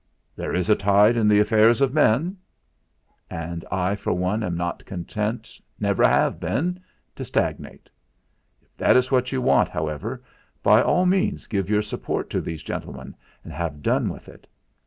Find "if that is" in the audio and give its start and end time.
8.63-9.11